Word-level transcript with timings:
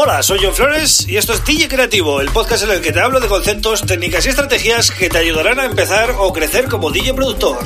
Hola, 0.00 0.22
soy 0.22 0.38
John 0.40 0.54
Flores 0.54 1.08
y 1.08 1.16
esto 1.16 1.32
es 1.32 1.44
DJ 1.44 1.66
Creativo, 1.66 2.20
el 2.20 2.28
podcast 2.28 2.62
en 2.62 2.70
el 2.70 2.80
que 2.80 2.92
te 2.92 3.00
hablo 3.00 3.18
de 3.18 3.26
conceptos, 3.26 3.84
técnicas 3.84 4.24
y 4.26 4.28
estrategias 4.28 4.92
que 4.92 5.08
te 5.08 5.18
ayudarán 5.18 5.58
a 5.58 5.64
empezar 5.64 6.14
o 6.20 6.32
crecer 6.32 6.68
como 6.68 6.92
DJ 6.92 7.14
productor. 7.14 7.58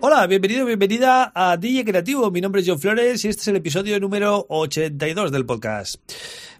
Hola, 0.00 0.26
bienvenido, 0.26 0.66
bienvenida 0.66 1.30
a 1.32 1.56
DJ 1.56 1.84
Creativo. 1.84 2.32
Mi 2.32 2.40
nombre 2.40 2.62
es 2.62 2.68
John 2.68 2.80
Flores 2.80 3.24
y 3.24 3.28
este 3.28 3.42
es 3.42 3.48
el 3.48 3.56
episodio 3.56 4.00
número 4.00 4.46
82 4.48 5.30
del 5.30 5.46
podcast. 5.46 6.00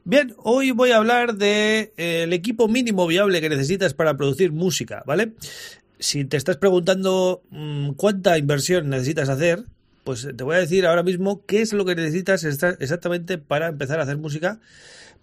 Bien, 0.04 0.36
hoy 0.38 0.70
voy 0.70 0.92
a 0.92 0.98
hablar 0.98 1.34
del 1.34 1.38
de, 1.38 1.92
eh, 1.96 2.28
equipo 2.30 2.68
mínimo 2.68 3.08
viable 3.08 3.40
que 3.40 3.48
necesitas 3.48 3.94
para 3.94 4.16
producir 4.16 4.52
música, 4.52 5.02
¿vale? 5.04 5.32
Si 5.98 6.24
te 6.24 6.36
estás 6.36 6.56
preguntando 6.56 7.42
mmm, 7.50 7.90
cuánta 7.92 8.38
inversión 8.38 8.88
necesitas 8.88 9.28
hacer, 9.28 9.64
pues 10.04 10.28
te 10.36 10.44
voy 10.44 10.56
a 10.56 10.60
decir 10.60 10.86
ahora 10.86 11.02
mismo 11.02 11.44
qué 11.46 11.62
es 11.62 11.72
lo 11.72 11.84
que 11.84 11.94
necesitas 11.94 12.44
exactamente 12.44 13.38
para 13.38 13.68
empezar 13.68 13.98
a 13.98 14.04
hacer 14.04 14.16
música. 14.16 14.60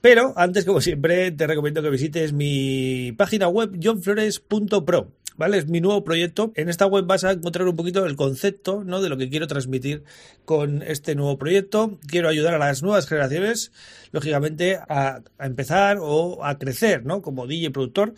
Pero 0.02 0.34
antes, 0.36 0.66
como 0.66 0.82
siempre, 0.82 1.32
te 1.32 1.48
recomiendo 1.48 1.82
que 1.82 1.90
visites 1.90 2.34
mi 2.34 3.14
página 3.14 3.48
web 3.48 3.80
johnflores.pro. 3.82 5.12
¿Vale? 5.36 5.58
Es 5.58 5.68
mi 5.68 5.82
nuevo 5.82 6.04
proyecto. 6.04 6.52
En 6.56 6.70
esta 6.70 6.86
web 6.86 7.06
vas 7.06 7.24
a 7.24 7.32
encontrar 7.32 7.68
un 7.68 7.76
poquito 7.76 8.06
el 8.06 8.16
concepto, 8.16 8.84
¿no? 8.84 9.02
De 9.02 9.10
lo 9.10 9.18
que 9.18 9.30
quiero 9.30 9.48
transmitir 9.48 10.04
con 10.46 10.82
este 10.84 11.16
nuevo 11.16 11.38
proyecto. 11.38 11.98
Quiero 12.08 12.30
ayudar 12.30 12.54
a 12.54 12.60
las 12.60 12.84
nuevas 12.84 13.08
generaciones, 13.08 13.72
lógicamente, 14.12 14.78
a, 14.88 15.22
empezar 15.40 15.98
o 16.00 16.44
a 16.46 16.58
crecer, 16.58 17.06
¿no? 17.06 17.22
Como 17.22 17.48
DJ 17.48 17.72
productor. 17.72 18.14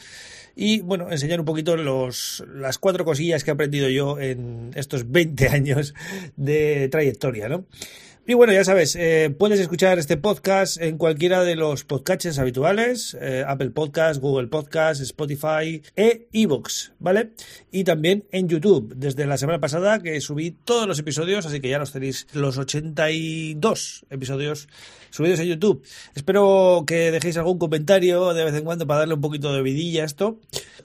Y 0.55 0.81
bueno, 0.81 1.11
enseñar 1.11 1.39
un 1.39 1.45
poquito 1.45 1.75
los, 1.77 2.43
las 2.53 2.77
cuatro 2.77 3.05
cosillas 3.05 3.43
que 3.43 3.51
he 3.51 3.53
aprendido 3.53 3.89
yo 3.89 4.19
en 4.19 4.71
estos 4.75 5.11
20 5.11 5.47
años 5.49 5.93
de 6.35 6.89
trayectoria, 6.89 7.49
¿no? 7.49 7.65
Y 8.27 8.33
bueno, 8.33 8.53
ya 8.53 8.63
sabes, 8.63 8.95
eh, 8.95 9.29
puedes 9.37 9.59
escuchar 9.59 9.99
este 9.99 10.17
podcast 10.17 10.81
en 10.81 10.97
cualquiera 10.97 11.43
de 11.43 11.55
los 11.55 11.83
podcasts 11.83 12.39
habituales, 12.39 13.15
eh, 13.21 13.43
Apple 13.47 13.69
Podcast, 13.69 14.19
Google 14.19 14.47
Podcast, 14.47 14.99
Spotify 14.99 15.83
e 15.95 16.27
iVoox, 16.31 16.93
¿vale? 16.97 17.33
Y 17.71 17.83
también 17.83 18.25
en 18.31 18.49
YouTube, 18.49 18.95
desde 18.95 19.27
la 19.27 19.37
semana 19.37 19.59
pasada 19.59 19.99
que 19.99 20.19
subí 20.21 20.49
todos 20.49 20.87
los 20.87 20.97
episodios, 20.97 21.45
así 21.45 21.59
que 21.59 21.69
ya 21.69 21.77
los 21.77 21.91
tenéis 21.91 22.25
los 22.33 22.57
82 22.57 24.07
episodios 24.09 24.69
subidos 25.11 25.39
en 25.39 25.45
YouTube. 25.45 25.83
Espero 26.15 26.83
que 26.87 27.11
dejéis 27.11 27.37
algún 27.37 27.59
comentario 27.59 28.33
de 28.33 28.43
vez 28.43 28.55
en 28.55 28.63
cuando 28.63 28.87
para 28.87 29.01
darle 29.01 29.13
un 29.13 29.21
poquito 29.21 29.53
de 29.53 29.61
vidilla 29.61 30.01
a 30.01 30.05
esto. 30.07 30.39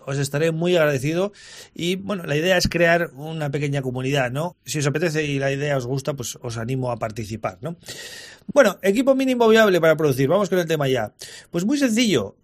Os 0.05 0.19
estaré 0.19 0.51
muy 0.51 0.77
agradecido 0.77 1.33
y 1.75 1.97
bueno, 1.97 2.25
la 2.25 2.37
idea 2.37 2.59
es 2.59 2.69
crear 2.69 3.11
una 3.15 3.51
pequeña 3.51 3.81
comunidad, 3.81 4.31
¿no? 4.31 4.57
Si 4.65 4.79
os 4.79 4.87
apetece 4.87 5.25
y 5.25 5.39
la 5.39 5.53
idea 5.53 5.77
os 5.77 5.87
gusta, 5.87 6.15
pues 6.15 6.39
os 6.43 6.59
animo 6.59 6.91
a 6.91 6.97
participar 6.99 7.30
¿no? 7.61 7.77
Bueno, 8.53 8.79
equipo 8.83 9.15
mínimo 9.15 9.49
viable 9.49 9.81
para 9.81 9.97
producir. 9.97 10.29
Vamos 10.29 10.49
con 10.49 10.59
el 10.59 10.67
tema 10.67 10.89
ya. 10.89 11.13
Pues 11.51 11.65
muy 11.65 11.79
sencillo. 11.79 12.37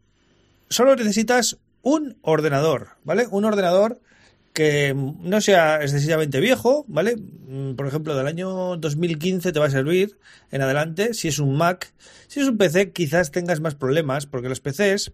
Solo 0.68 0.94
necesitas 0.94 1.58
un 1.82 2.18
ordenador, 2.22 2.88
¿vale? 3.04 3.26
Un 3.30 3.44
ordenador 3.44 4.00
que 4.52 4.94
no 4.94 5.40
sea 5.42 5.82
excesivamente 5.82 6.40
viejo, 6.40 6.86
¿vale? 6.88 7.16
Mm, 7.16 7.74
por 7.74 7.86
ejemplo, 7.86 8.16
del 8.16 8.26
año 8.26 8.76
2015 8.76 9.52
te 9.52 9.58
va 9.60 9.66
a 9.66 9.70
servir 9.70 10.18
en 10.50 10.62
adelante. 10.62 11.12
Si 11.12 11.28
es 11.28 11.38
un 11.38 11.56
Mac, 11.56 11.92
si 12.26 12.40
es 12.40 12.48
un 12.48 12.56
PC, 12.56 12.92
quizás 12.92 13.30
tengas 13.30 13.60
más 13.60 13.74
problemas, 13.74 14.26
porque 14.26 14.48
los 14.48 14.60
PCs. 14.60 15.12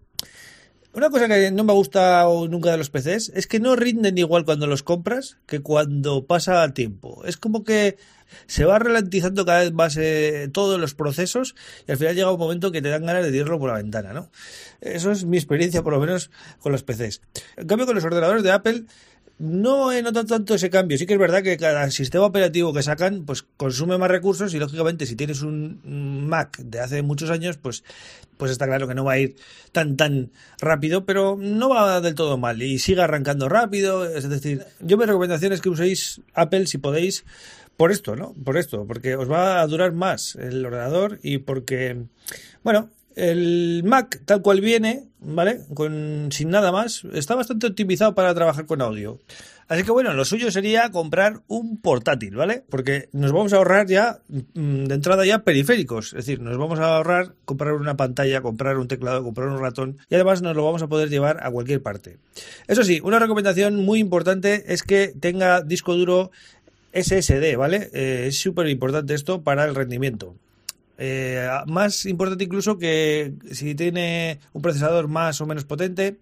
Una 0.93 1.09
cosa 1.09 1.27
que 1.27 1.49
no 1.49 1.63
me 1.63 1.73
gusta 1.73 2.23
nunca 2.49 2.69
de 2.69 2.77
los 2.77 2.91
PCs 2.91 3.29
es 3.33 3.47
que 3.47 3.59
no 3.59 3.75
rinden 3.75 4.15
igual 4.19 4.45
cuando 4.45 4.67
los 4.67 4.83
compras 4.83 5.37
que 5.47 5.59
cuando 5.59 6.27
pasa 6.27 6.63
el 6.63 6.73
tiempo. 6.73 7.23
Es 7.25 7.35
como 7.35 7.63
que 7.63 7.97
se 8.45 8.65
va 8.65 8.77
ralentizando 8.77 9.43
cada 9.43 9.61
vez 9.61 9.73
más 9.73 9.97
eh, 9.97 10.49
todos 10.53 10.79
los 10.79 10.93
procesos 10.93 11.55
y 11.87 11.91
al 11.91 11.97
final 11.97 12.15
llega 12.15 12.31
un 12.31 12.39
momento 12.39 12.71
que 12.71 12.83
te 12.83 12.89
dan 12.89 13.07
ganas 13.07 13.23
de 13.23 13.31
tirarlo 13.31 13.57
por 13.57 13.69
la 13.69 13.77
ventana, 13.77 14.13
¿no? 14.13 14.29
Eso 14.81 15.11
es 15.11 15.25
mi 15.25 15.37
experiencia, 15.37 15.81
por 15.81 15.93
lo 15.93 15.99
menos, 15.99 16.29
con 16.59 16.71
los 16.71 16.83
PCs. 16.83 17.21
En 17.57 17.65
cambio, 17.65 17.87
con 17.87 17.95
los 17.95 18.03
ordenadores 18.03 18.43
de 18.43 18.51
Apple, 18.51 18.83
no 19.39 19.91
he 19.91 20.01
notado 20.01 20.25
tanto 20.25 20.55
ese 20.55 20.69
cambio. 20.69 20.97
Sí 20.97 21.05
que 21.05 21.13
es 21.13 21.19
verdad 21.19 21.43
que 21.43 21.57
cada 21.57 21.89
sistema 21.91 22.25
operativo 22.25 22.73
que 22.73 22.83
sacan, 22.83 23.25
pues 23.25 23.43
consume 23.57 23.97
más 23.97 24.09
recursos 24.09 24.53
y 24.53 24.59
lógicamente 24.59 25.05
si 25.05 25.15
tienes 25.15 25.41
un 25.41 26.27
Mac 26.27 26.57
de 26.57 26.79
hace 26.79 27.01
muchos 27.01 27.29
años, 27.29 27.57
pues, 27.57 27.83
pues 28.37 28.51
está 28.51 28.65
claro 28.65 28.87
que 28.87 28.95
no 28.95 29.03
va 29.03 29.13
a 29.13 29.19
ir 29.19 29.35
tan 29.71 29.97
tan 29.97 30.31
rápido, 30.59 31.05
pero 31.05 31.35
no 31.39 31.69
va 31.69 31.99
del 32.01 32.15
todo 32.15 32.37
mal 32.37 32.61
y 32.61 32.79
sigue 32.79 33.01
arrancando 33.01 33.49
rápido. 33.49 34.05
Es 34.05 34.29
decir, 34.29 34.65
yo 34.79 34.97
mi 34.97 35.05
recomendación 35.05 35.53
es 35.53 35.61
que 35.61 35.69
uséis 35.69 36.21
Apple 36.33 36.67
si 36.67 36.77
podéis 36.77 37.25
por 37.77 37.91
esto, 37.91 38.15
¿no? 38.15 38.33
Por 38.43 38.57
esto, 38.57 38.85
porque 38.85 39.15
os 39.15 39.29
va 39.29 39.61
a 39.61 39.67
durar 39.67 39.93
más 39.93 40.35
el 40.35 40.65
ordenador 40.65 41.19
y 41.23 41.39
porque, 41.39 42.05
bueno, 42.63 42.91
el 43.15 43.83
Mac 43.85 44.21
tal 44.25 44.41
cual 44.41 44.61
viene, 44.61 45.05
¿vale? 45.19 45.61
Con, 45.73 46.29
sin 46.31 46.49
nada 46.49 46.71
más, 46.71 47.03
está 47.13 47.35
bastante 47.35 47.67
optimizado 47.67 48.15
para 48.15 48.33
trabajar 48.33 48.65
con 48.65 48.81
audio. 48.81 49.19
Así 49.67 49.83
que 49.83 49.91
bueno, 49.91 50.13
lo 50.13 50.25
suyo 50.25 50.51
sería 50.51 50.91
comprar 50.91 51.41
un 51.47 51.77
portátil, 51.77 52.35
¿vale? 52.35 52.63
Porque 52.69 53.09
nos 53.13 53.31
vamos 53.31 53.53
a 53.53 53.57
ahorrar 53.57 53.87
ya, 53.87 54.19
mm, 54.27 54.85
de 54.85 54.95
entrada 54.95 55.25
ya, 55.25 55.39
periféricos. 55.39 56.07
Es 56.07 56.25
decir, 56.25 56.41
nos 56.41 56.57
vamos 56.57 56.79
a 56.79 56.97
ahorrar 56.97 57.33
comprar 57.45 57.73
una 57.73 57.95
pantalla, 57.95 58.41
comprar 58.41 58.77
un 58.77 58.87
teclado, 58.87 59.23
comprar 59.23 59.47
un 59.47 59.59
ratón 59.59 59.97
y 60.09 60.15
además 60.15 60.41
nos 60.41 60.55
lo 60.55 60.65
vamos 60.65 60.81
a 60.81 60.87
poder 60.87 61.09
llevar 61.09 61.43
a 61.43 61.51
cualquier 61.51 61.81
parte. 61.81 62.17
Eso 62.67 62.83
sí, 62.83 62.99
una 63.03 63.19
recomendación 63.19 63.77
muy 63.77 63.99
importante 63.99 64.73
es 64.73 64.83
que 64.83 65.13
tenga 65.19 65.61
disco 65.61 65.95
duro 65.95 66.31
SSD, 66.93 67.57
¿vale? 67.57 67.89
Eh, 67.93 68.25
es 68.27 68.37
súper 68.37 68.67
importante 68.67 69.13
esto 69.13 69.41
para 69.41 69.65
el 69.65 69.75
rendimiento. 69.75 70.35
Eh, 70.97 71.47
más 71.67 72.05
importante 72.05 72.43
incluso 72.43 72.77
que 72.77 73.33
si 73.51 73.75
tiene 73.75 74.39
un 74.53 74.61
procesador 74.61 75.07
más 75.07 75.41
o 75.41 75.45
menos 75.45 75.65
potente. 75.65 76.17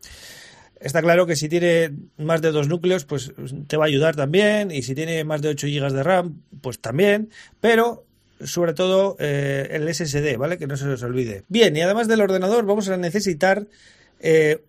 Está 0.80 1.02
claro 1.02 1.28
que 1.28 1.36
si 1.36 1.48
tiene 1.48 1.92
más 2.18 2.42
de 2.42 2.52
dos 2.52 2.68
núcleos, 2.68 3.06
pues 3.06 3.34
te 3.68 3.78
va 3.78 3.86
a 3.86 3.88
ayudar 3.88 4.16
también. 4.16 4.72
Y 4.72 4.82
si 4.82 4.96
tiene 4.96 5.24
más 5.24 5.42
de 5.42 5.50
8 5.50 5.68
GB 5.68 5.92
de 5.92 6.04
RAM, 6.04 6.42
pues 6.62 6.80
también. 6.80 7.30
Pero 7.60 8.06
sobre 8.44 8.74
todo 8.74 9.16
eh, 9.20 9.68
el 9.72 9.94
SSD, 9.94 10.38
¿vale? 10.38 10.58
Que 10.58 10.66
no 10.66 10.76
se 10.78 10.88
os 10.88 11.04
olvide. 11.04 11.44
Bien, 11.50 11.76
y 11.78 11.82
además 11.82 12.08
del 12.08 12.22
ordenador 12.22 12.66
vamos 12.66 12.90
a 12.90 12.98
necesitar 12.98 13.68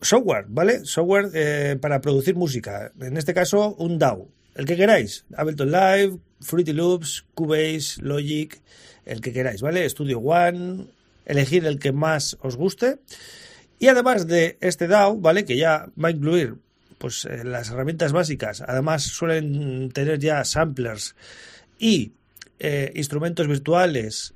software, 0.00 0.46
¿vale? 0.48 0.84
Software 0.84 1.78
para 1.78 2.00
producir 2.00 2.34
música. 2.34 2.90
En 3.00 3.18
este 3.18 3.34
caso, 3.34 3.74
un 3.74 3.98
DAW 3.98 4.28
el 4.54 4.66
que 4.66 4.76
queráis. 4.76 5.24
Ableton 5.36 5.70
Live, 5.70 6.18
Fruity 6.40 6.72
Loops, 6.72 7.24
Cubase, 7.34 8.00
Logic, 8.00 8.60
el 9.04 9.20
que 9.20 9.32
queráis, 9.32 9.62
¿vale? 9.62 9.88
Studio 9.88 10.18
One, 10.18 10.86
elegir 11.24 11.66
el 11.66 11.78
que 11.78 11.92
más 11.92 12.36
os 12.40 12.56
guste. 12.56 12.98
Y 13.78 13.88
además 13.88 14.26
de 14.26 14.58
este 14.60 14.86
DAW, 14.86 15.20
¿vale? 15.20 15.44
Que 15.44 15.56
ya 15.56 15.88
va 16.02 16.08
a 16.08 16.12
incluir 16.12 16.56
pues 16.98 17.24
eh, 17.24 17.42
las 17.44 17.70
herramientas 17.70 18.12
básicas. 18.12 18.60
Además 18.60 19.02
suelen 19.02 19.90
tener 19.90 20.20
ya 20.20 20.44
samplers 20.44 21.16
y 21.78 22.12
eh, 22.60 22.92
instrumentos 22.94 23.48
virtuales 23.48 24.34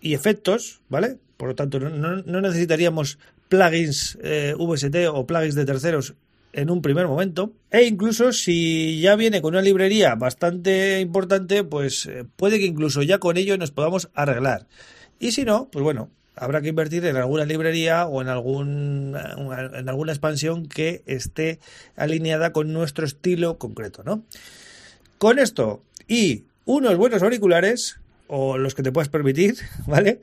y 0.00 0.14
efectos, 0.14 0.82
¿vale? 0.88 1.18
Por 1.36 1.48
lo 1.48 1.54
tanto, 1.56 1.80
no, 1.80 2.40
necesitaríamos 2.40 3.18
plugins 3.48 4.16
eh, 4.22 4.54
VST 4.56 4.94
o 5.12 5.26
plugins 5.26 5.56
de 5.56 5.64
terceros 5.64 6.14
en 6.52 6.70
un 6.70 6.82
primer 6.82 7.06
momento. 7.06 7.52
E 7.70 7.84
incluso 7.84 8.32
si 8.32 9.00
ya 9.00 9.16
viene 9.16 9.42
con 9.42 9.54
una 9.54 9.62
librería 9.62 10.14
bastante 10.14 11.00
importante, 11.00 11.64
pues 11.64 12.06
eh, 12.06 12.24
puede 12.36 12.58
que 12.58 12.66
incluso 12.66 13.02
ya 13.02 13.18
con 13.18 13.36
ello 13.36 13.56
nos 13.58 13.70
podamos 13.70 14.10
arreglar. 14.14 14.66
Y 15.18 15.32
si 15.32 15.44
no, 15.44 15.68
pues 15.70 15.82
bueno, 15.82 16.10
habrá 16.34 16.60
que 16.60 16.68
invertir 16.68 17.04
en 17.06 17.16
alguna 17.16 17.44
librería 17.44 18.06
o 18.06 18.22
en, 18.22 18.28
algún, 18.28 19.16
en 19.16 19.88
alguna 19.88 20.12
expansión 20.12 20.66
que 20.66 21.02
esté 21.06 21.58
alineada 21.96 22.52
con 22.52 22.72
nuestro 22.72 23.06
estilo 23.06 23.58
concreto, 23.58 24.02
¿no? 24.04 24.22
Con 25.18 25.38
esto 25.38 25.82
y 26.06 26.44
unos 26.66 26.96
buenos 26.96 27.22
auriculares, 27.22 28.00
o 28.28 28.58
los 28.58 28.74
que 28.74 28.82
te 28.82 28.92
puedas 28.92 29.08
permitir, 29.08 29.56
¿vale? 29.86 30.20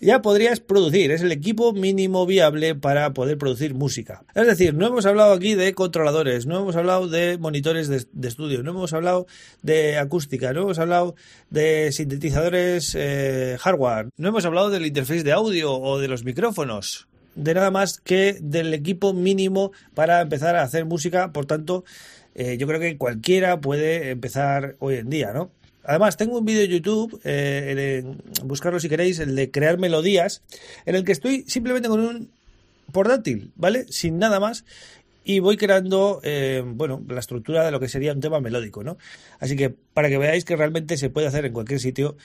Ya 0.00 0.22
podrías 0.22 0.60
producir. 0.60 1.10
Es 1.10 1.22
el 1.22 1.32
equipo 1.32 1.72
mínimo 1.72 2.26
viable 2.26 2.74
para 2.74 3.12
poder 3.12 3.38
producir 3.38 3.74
música. 3.74 4.24
Es 4.34 4.46
decir, 4.46 4.74
no 4.74 4.86
hemos 4.86 5.06
hablado 5.06 5.32
aquí 5.32 5.54
de 5.54 5.74
controladores, 5.74 6.46
no 6.46 6.60
hemos 6.60 6.76
hablado 6.76 7.08
de 7.08 7.38
monitores 7.38 7.88
de, 7.88 8.28
estudio, 8.28 8.62
no 8.62 8.70
hemos 8.70 8.92
hablado 8.92 9.26
de 9.62 9.98
acústica, 9.98 10.52
no 10.52 10.62
hemos 10.62 10.78
hablado 10.78 11.14
de 11.50 11.92
sintetizadores 11.92 12.94
eh, 12.98 13.56
hardware, 13.60 14.08
no 14.16 14.28
hemos 14.28 14.44
hablado 14.44 14.70
del 14.70 14.86
interface 14.86 15.22
de 15.22 15.32
audio 15.32 15.72
o 15.72 15.98
de 15.98 16.08
los 16.08 16.24
micrófonos. 16.24 17.08
De 17.34 17.54
nada 17.54 17.70
más 17.70 18.00
que 18.00 18.38
del 18.40 18.74
equipo 18.74 19.12
mínimo 19.14 19.72
para 19.94 20.20
empezar 20.20 20.56
a 20.56 20.62
hacer 20.62 20.84
música. 20.84 21.32
Por 21.32 21.46
tanto, 21.46 21.84
eh, 22.34 22.56
yo 22.58 22.66
creo 22.66 22.80
que 22.80 22.96
cualquiera 22.98 23.60
puede 23.60 24.10
empezar 24.10 24.76
hoy 24.80 24.96
en 24.96 25.10
día, 25.10 25.32
¿no? 25.32 25.50
Además, 25.90 26.16
tengo 26.16 26.38
un 26.38 26.44
vídeo 26.44 26.60
de 26.60 26.68
YouTube, 26.68 27.20
eh, 27.24 28.04
buscarlo 28.44 28.78
si 28.78 28.88
queréis, 28.88 29.18
el 29.18 29.34
de 29.34 29.50
crear 29.50 29.76
melodías, 29.76 30.40
en 30.86 30.94
el 30.94 31.02
que 31.02 31.10
estoy 31.10 31.42
simplemente 31.48 31.88
con 31.88 31.98
un 31.98 32.30
portátil, 32.92 33.50
¿vale? 33.56 33.86
Sin 33.88 34.20
nada 34.20 34.38
más. 34.38 34.64
y 35.24 35.40
voy 35.40 35.56
creando, 35.56 36.20
eh, 36.22 36.62
bueno, 36.64 37.02
la 37.08 37.18
estructura 37.18 37.64
de 37.64 37.72
lo 37.72 37.80
que 37.80 37.88
sería 37.88 38.12
un 38.12 38.20
tema 38.20 38.40
melódico, 38.40 38.84
¿no? 38.84 38.98
Así 39.40 39.56
que 39.56 39.70
para 39.70 40.08
que 40.08 40.16
veáis 40.16 40.44
que 40.44 40.54
realmente 40.54 40.96
se 40.96 41.10
puede 41.10 41.26
hacer 41.26 41.44
en 41.44 41.52
cualquier 41.52 41.80
sitio 41.80 42.16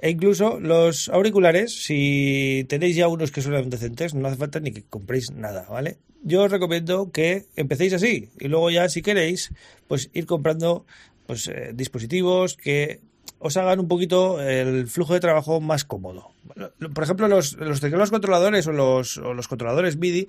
e 0.00 0.10
incluso 0.10 0.60
los 0.60 1.08
auriculares, 1.08 1.82
si 1.82 2.66
tenéis 2.68 2.94
ya 2.94 3.08
unos 3.08 3.32
que 3.32 3.40
suenan 3.40 3.70
decentes, 3.70 4.14
no 4.14 4.28
hace 4.28 4.36
falta 4.36 4.60
ni 4.60 4.70
que 4.70 4.82
compréis 4.82 5.30
nada, 5.32 5.66
¿vale? 5.68 5.96
Yo 6.22 6.42
os 6.42 6.50
recomiendo 6.50 7.10
que 7.10 7.46
empecéis 7.56 7.94
así 7.94 8.28
y 8.38 8.48
luego 8.48 8.70
ya 8.70 8.88
si 8.90 9.00
queréis, 9.00 9.50
pues 9.88 10.10
ir 10.12 10.26
comprando 10.26 10.84
pues 11.26 11.48
eh, 11.48 11.72
dispositivos 11.74 12.56
que 12.56 13.00
os 13.44 13.58
hagan 13.58 13.78
un 13.78 13.88
poquito 13.88 14.40
el 14.40 14.86
flujo 14.86 15.12
de 15.12 15.20
trabajo 15.20 15.60
más 15.60 15.84
cómodo. 15.84 16.32
Por 16.94 17.04
ejemplo, 17.04 17.28
los, 17.28 17.52
los 17.58 17.78
teclados 17.78 18.10
controladores 18.10 18.66
o 18.66 18.72
los, 18.72 19.18
los 19.18 19.48
controladores 19.48 19.98
MIDI, 19.98 20.28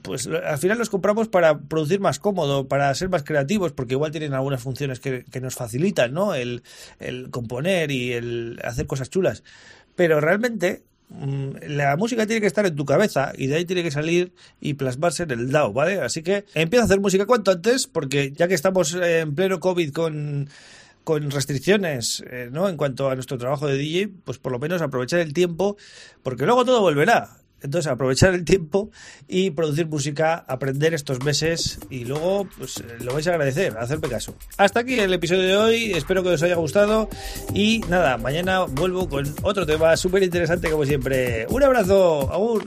pues 0.00 0.26
al 0.26 0.56
final 0.56 0.78
los 0.78 0.88
compramos 0.88 1.28
para 1.28 1.58
producir 1.58 2.00
más 2.00 2.18
cómodo, 2.18 2.66
para 2.66 2.94
ser 2.94 3.10
más 3.10 3.24
creativos, 3.24 3.72
porque 3.72 3.92
igual 3.92 4.10
tienen 4.10 4.32
algunas 4.32 4.62
funciones 4.62 5.00
que, 5.00 5.26
que 5.30 5.42
nos 5.42 5.54
facilitan, 5.54 6.14
¿no? 6.14 6.34
El, 6.34 6.62
el 6.98 7.28
componer 7.28 7.90
y 7.90 8.14
el 8.14 8.58
hacer 8.64 8.86
cosas 8.86 9.10
chulas. 9.10 9.42
Pero 9.94 10.18
realmente 10.18 10.82
mm, 11.10 11.50
la 11.66 11.94
música 11.98 12.24
tiene 12.24 12.40
que 12.40 12.46
estar 12.46 12.64
en 12.64 12.74
tu 12.74 12.86
cabeza 12.86 13.32
y 13.36 13.48
de 13.48 13.56
ahí 13.56 13.66
tiene 13.66 13.82
que 13.82 13.90
salir 13.90 14.32
y 14.62 14.74
plasmarse 14.74 15.24
en 15.24 15.32
el 15.32 15.50
DAO, 15.50 15.74
¿vale? 15.74 16.00
Así 16.00 16.22
que 16.22 16.46
empieza 16.54 16.84
a 16.84 16.86
hacer 16.86 17.00
música 17.00 17.26
cuanto 17.26 17.50
antes, 17.50 17.86
porque 17.86 18.32
ya 18.32 18.48
que 18.48 18.54
estamos 18.54 18.94
en 18.94 19.34
pleno 19.34 19.60
COVID 19.60 19.92
con 19.92 20.48
con 21.04 21.30
restricciones 21.30 22.22
eh, 22.30 22.48
¿no? 22.52 22.68
en 22.68 22.76
cuanto 22.76 23.10
a 23.10 23.14
nuestro 23.14 23.38
trabajo 23.38 23.66
de 23.66 23.76
DJ, 23.76 24.08
pues 24.24 24.38
por 24.38 24.52
lo 24.52 24.58
menos 24.58 24.82
aprovechar 24.82 25.20
el 25.20 25.32
tiempo, 25.32 25.76
porque 26.22 26.46
luego 26.46 26.64
todo 26.64 26.80
volverá. 26.80 27.40
Entonces, 27.62 27.90
aprovechar 27.90 28.34
el 28.34 28.44
tiempo 28.44 28.90
y 29.28 29.50
producir 29.50 29.86
música, 29.86 30.34
aprender 30.48 30.94
estos 30.94 31.22
meses 31.22 31.78
y 31.90 32.04
luego 32.04 32.48
pues 32.56 32.78
eh, 32.78 32.96
lo 33.00 33.12
vais 33.12 33.26
a 33.26 33.32
agradecer, 33.32 33.76
hacerme 33.76 34.08
caso. 34.08 34.34
Hasta 34.56 34.80
aquí 34.80 34.98
el 34.98 35.12
episodio 35.12 35.42
de 35.42 35.56
hoy, 35.56 35.92
espero 35.92 36.22
que 36.22 36.30
os 36.30 36.42
haya 36.42 36.56
gustado 36.56 37.08
y 37.52 37.80
nada, 37.88 38.16
mañana 38.16 38.64
vuelvo 38.64 39.08
con 39.08 39.24
otro 39.42 39.66
tema 39.66 39.96
súper 39.96 40.22
interesante 40.22 40.70
como 40.70 40.86
siempre. 40.86 41.46
Un 41.50 41.62
abrazo, 41.62 42.32
agur. 42.32 42.64